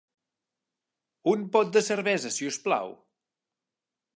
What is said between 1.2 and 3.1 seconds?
Un pot de cervesa, si us plau.